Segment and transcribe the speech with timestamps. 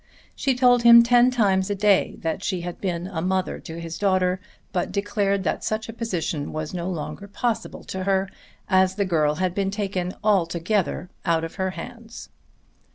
[0.35, 3.99] She told him ten times a day that she had been a mother to his
[3.99, 4.39] daughter,
[4.71, 8.27] but declared that such a position was no longer possible to her
[8.67, 12.29] as the girl had been taken altogether out of her hands.